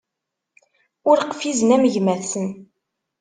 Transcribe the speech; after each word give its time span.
Ur 1.09 1.17
qfizen 1.29 1.73
am 1.75 1.83
gma-tsen. 1.93 2.47